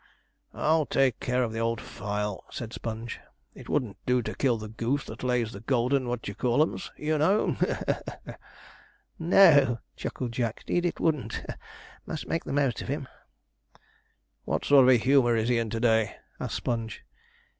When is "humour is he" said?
14.97-15.59